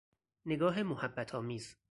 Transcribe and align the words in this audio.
نگاه 0.45 0.83
محبت 0.83 1.35
آمیز 1.35 1.77